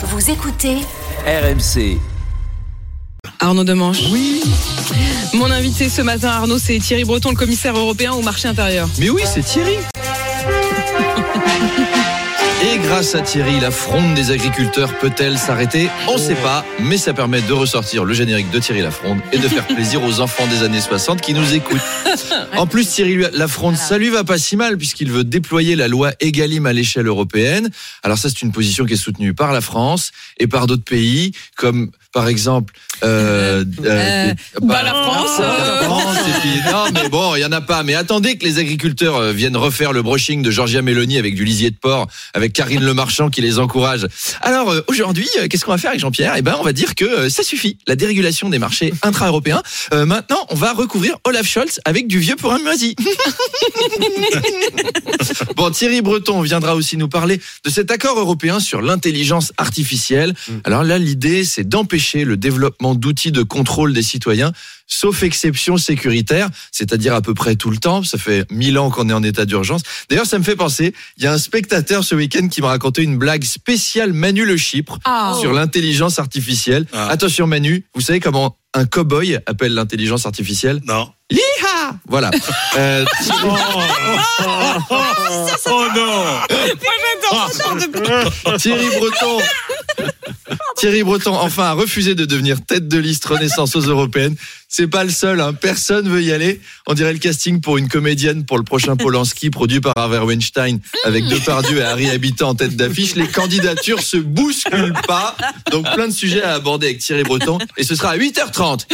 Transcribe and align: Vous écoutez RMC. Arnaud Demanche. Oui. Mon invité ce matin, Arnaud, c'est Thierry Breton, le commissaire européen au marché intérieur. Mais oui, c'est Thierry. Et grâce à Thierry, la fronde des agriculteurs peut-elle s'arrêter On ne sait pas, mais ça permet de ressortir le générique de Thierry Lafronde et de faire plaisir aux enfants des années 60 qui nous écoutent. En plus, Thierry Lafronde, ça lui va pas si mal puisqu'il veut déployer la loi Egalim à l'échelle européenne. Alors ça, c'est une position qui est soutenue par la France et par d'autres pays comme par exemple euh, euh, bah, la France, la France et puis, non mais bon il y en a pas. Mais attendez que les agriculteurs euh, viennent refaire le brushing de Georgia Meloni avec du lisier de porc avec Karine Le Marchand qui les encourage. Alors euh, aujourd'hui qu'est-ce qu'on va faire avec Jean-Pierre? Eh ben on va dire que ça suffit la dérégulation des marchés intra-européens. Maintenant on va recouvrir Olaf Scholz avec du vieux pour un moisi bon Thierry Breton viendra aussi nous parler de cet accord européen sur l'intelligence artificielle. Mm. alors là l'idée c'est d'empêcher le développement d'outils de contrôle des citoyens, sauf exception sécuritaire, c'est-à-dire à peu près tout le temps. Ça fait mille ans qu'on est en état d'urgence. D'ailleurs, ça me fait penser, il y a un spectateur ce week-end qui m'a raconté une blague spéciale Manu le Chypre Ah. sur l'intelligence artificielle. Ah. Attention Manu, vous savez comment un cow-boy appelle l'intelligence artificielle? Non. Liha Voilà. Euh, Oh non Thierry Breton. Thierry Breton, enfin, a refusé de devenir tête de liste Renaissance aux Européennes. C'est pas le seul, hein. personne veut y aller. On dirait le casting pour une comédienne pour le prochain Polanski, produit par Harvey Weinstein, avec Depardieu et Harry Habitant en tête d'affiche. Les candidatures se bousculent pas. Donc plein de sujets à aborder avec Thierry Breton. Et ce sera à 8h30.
Vous 0.00 0.30
écoutez 0.30 0.76
RMC. 1.26 1.98
Arnaud 3.40 3.64
Demanche. 3.64 3.98
Oui. 4.12 4.44
Mon 5.34 5.50
invité 5.50 5.88
ce 5.88 6.02
matin, 6.02 6.28
Arnaud, 6.28 6.58
c'est 6.58 6.78
Thierry 6.78 7.02
Breton, 7.02 7.30
le 7.30 7.36
commissaire 7.36 7.76
européen 7.76 8.12
au 8.12 8.22
marché 8.22 8.46
intérieur. 8.46 8.88
Mais 9.00 9.10
oui, 9.10 9.22
c'est 9.24 9.42
Thierry. 9.42 9.74
Et 12.60 12.78
grâce 12.78 13.14
à 13.14 13.20
Thierry, 13.22 13.60
la 13.60 13.70
fronde 13.70 14.14
des 14.14 14.32
agriculteurs 14.32 14.92
peut-elle 14.98 15.38
s'arrêter 15.38 15.88
On 16.08 16.14
ne 16.14 16.18
sait 16.18 16.34
pas, 16.34 16.64
mais 16.80 16.98
ça 16.98 17.14
permet 17.14 17.40
de 17.40 17.52
ressortir 17.52 18.04
le 18.04 18.12
générique 18.14 18.50
de 18.50 18.58
Thierry 18.58 18.82
Lafronde 18.82 19.20
et 19.32 19.38
de 19.38 19.46
faire 19.46 19.64
plaisir 19.74 20.02
aux 20.02 20.20
enfants 20.20 20.46
des 20.48 20.64
années 20.64 20.80
60 20.80 21.20
qui 21.20 21.34
nous 21.34 21.54
écoutent. 21.54 21.78
En 22.56 22.66
plus, 22.66 22.88
Thierry 22.88 23.18
Lafronde, 23.32 23.76
ça 23.76 23.96
lui 23.98 24.08
va 24.08 24.24
pas 24.24 24.38
si 24.38 24.56
mal 24.56 24.76
puisqu'il 24.76 25.12
veut 25.12 25.22
déployer 25.22 25.76
la 25.76 25.86
loi 25.86 26.10
Egalim 26.18 26.66
à 26.66 26.72
l'échelle 26.72 27.06
européenne. 27.06 27.70
Alors 28.02 28.18
ça, 28.18 28.28
c'est 28.28 28.42
une 28.42 28.50
position 28.50 28.84
qui 28.84 28.94
est 28.94 28.96
soutenue 28.96 29.34
par 29.34 29.52
la 29.52 29.60
France 29.60 30.10
et 30.38 30.48
par 30.48 30.66
d'autres 30.66 30.82
pays 30.82 31.32
comme 31.56 31.92
par 32.12 32.28
exemple 32.28 32.74
euh, 33.04 33.64
euh, 33.84 34.34
bah, 34.62 34.82
la 34.82 34.90
France, 34.90 35.38
la 35.38 35.82
France 35.84 36.16
et 36.26 36.40
puis, 36.40 36.72
non 36.72 36.86
mais 36.92 37.08
bon 37.08 37.36
il 37.36 37.40
y 37.40 37.44
en 37.44 37.52
a 37.52 37.60
pas. 37.60 37.84
Mais 37.84 37.94
attendez 37.94 38.36
que 38.36 38.44
les 38.44 38.58
agriculteurs 38.58 39.16
euh, 39.16 39.32
viennent 39.32 39.56
refaire 39.56 39.92
le 39.92 40.02
brushing 40.02 40.42
de 40.42 40.50
Georgia 40.50 40.82
Meloni 40.82 41.18
avec 41.18 41.36
du 41.36 41.44
lisier 41.44 41.70
de 41.70 41.76
porc 41.76 42.08
avec 42.34 42.52
Karine 42.52 42.82
Le 42.82 42.94
Marchand 42.94 43.30
qui 43.30 43.40
les 43.40 43.58
encourage. 43.58 44.06
Alors 44.40 44.70
euh, 44.70 44.80
aujourd'hui 44.88 45.28
qu'est-ce 45.48 45.64
qu'on 45.64 45.70
va 45.70 45.78
faire 45.78 45.90
avec 45.90 46.00
Jean-Pierre? 46.00 46.34
Eh 46.36 46.42
ben 46.42 46.56
on 46.58 46.64
va 46.64 46.72
dire 46.72 46.94
que 46.94 47.28
ça 47.28 47.42
suffit 47.42 47.78
la 47.86 47.94
dérégulation 47.94 48.48
des 48.48 48.58
marchés 48.58 48.92
intra-européens. 49.02 49.62
Maintenant 49.92 50.46
on 50.48 50.54
va 50.54 50.72
recouvrir 50.72 51.16
Olaf 51.24 51.46
Scholz 51.46 51.80
avec 51.84 52.08
du 52.08 52.18
vieux 52.18 52.36
pour 52.36 52.52
un 52.52 52.58
moisi 52.58 52.96
bon 55.56 55.70
Thierry 55.70 56.02
Breton 56.02 56.40
viendra 56.40 56.74
aussi 56.74 56.96
nous 56.96 57.08
parler 57.08 57.40
de 57.64 57.70
cet 57.70 57.90
accord 57.90 58.18
européen 58.18 58.60
sur 58.60 58.82
l'intelligence 58.82 59.52
artificielle. 59.56 60.34
Mm. 60.48 60.52
alors 60.64 60.84
là 60.84 60.98
l'idée 60.98 61.44
c'est 61.44 61.68
d'empêcher 61.68 61.97
le 61.98 62.36
développement 62.36 62.94
d'outils 62.94 63.32
de 63.32 63.42
contrôle 63.42 63.92
des 63.92 64.02
citoyens, 64.02 64.52
sauf 64.86 65.22
exception 65.22 65.76
sécuritaire, 65.76 66.48
c'est-à-dire 66.72 67.14
à 67.14 67.20
peu 67.20 67.34
près 67.34 67.56
tout 67.56 67.70
le 67.70 67.76
temps. 67.78 68.02
Ça 68.02 68.16
fait 68.18 68.50
mille 68.50 68.78
ans 68.78 68.90
qu'on 68.90 69.08
est 69.08 69.12
en 69.12 69.22
état 69.22 69.44
d'urgence. 69.44 69.82
D'ailleurs, 70.08 70.26
ça 70.26 70.38
me 70.38 70.44
fait 70.44 70.56
penser, 70.56 70.94
il 71.16 71.24
y 71.24 71.26
a 71.26 71.32
un 71.32 71.38
spectateur 71.38 72.04
ce 72.04 72.14
week-end 72.14 72.48
qui 72.48 72.60
m'a 72.62 72.68
raconté 72.68 73.02
une 73.02 73.18
blague 73.18 73.44
spéciale 73.44 74.12
Manu 74.12 74.44
le 74.44 74.56
Chypre 74.56 74.98
Ah. 75.04 75.36
sur 75.40 75.52
l'intelligence 75.52 76.18
artificielle. 76.18 76.86
Ah. 76.92 77.08
Attention 77.08 77.46
Manu, 77.46 77.84
vous 77.94 78.00
savez 78.00 78.20
comment 78.20 78.56
un 78.74 78.84
cow-boy 78.84 79.38
appelle 79.46 79.74
l'intelligence 79.74 80.26
artificielle? 80.26 80.80
Non. 80.84 81.10
Liha 81.30 81.96
Voilà. 82.06 82.30
Euh, 82.76 83.04
Oh 85.70 85.86
non 85.94 86.24
Thierry 88.58 88.86
Breton. 88.98 89.38
Thierry 90.78 91.02
Breton, 91.02 91.34
enfin, 91.34 91.64
a 91.64 91.72
refusé 91.72 92.14
de 92.14 92.24
devenir 92.24 92.64
tête 92.64 92.86
de 92.86 92.98
liste 92.98 93.24
Renaissance 93.24 93.74
aux 93.74 93.80
Européennes. 93.80 94.36
C'est 94.68 94.86
pas 94.86 95.02
le 95.02 95.10
seul, 95.10 95.40
hein. 95.40 95.54
personne 95.54 96.08
veut 96.08 96.22
y 96.22 96.30
aller. 96.30 96.60
On 96.86 96.92
dirait 96.92 97.14
le 97.14 97.18
casting 97.18 97.60
pour 97.60 97.78
une 97.78 97.88
comédienne 97.88 98.44
pour 98.44 98.58
le 98.58 98.64
prochain 98.64 98.96
Polanski, 98.96 99.48
produit 99.48 99.80
par 99.80 99.94
Harvey 99.96 100.18
Weinstein, 100.18 100.78
avec 101.04 101.24
Depardieu 101.24 101.78
et 101.78 101.82
Harry 101.82 102.10
Habitant 102.10 102.50
en 102.50 102.54
tête 102.54 102.76
d'affiche. 102.76 103.14
Les 103.14 103.26
candidatures 103.26 104.02
se 104.02 104.18
bousculent 104.18 104.92
pas. 105.06 105.36
Donc 105.72 105.90
plein 105.94 106.06
de 106.06 106.12
sujets 106.12 106.42
à 106.42 106.52
aborder 106.52 106.88
avec 106.88 106.98
Thierry 106.98 107.22
Breton. 107.22 107.58
Et 107.78 107.82
ce 107.82 107.94
sera 107.94 108.10
à 108.10 108.18
8h30. 108.18 108.86